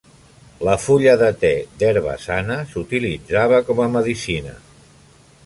[0.67, 1.51] La fulla de te
[1.83, 4.57] d'herba sana s'utilitzava com a medicina.